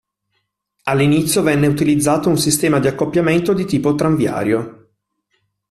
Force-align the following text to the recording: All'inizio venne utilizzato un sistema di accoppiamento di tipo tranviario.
All'inizio 0.85 1.43
venne 1.43 1.67
utilizzato 1.67 2.27
un 2.27 2.37
sistema 2.39 2.79
di 2.79 2.87
accoppiamento 2.87 3.53
di 3.53 3.65
tipo 3.65 3.93
tranviario. 3.93 4.93